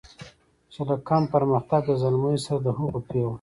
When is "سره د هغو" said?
2.45-2.99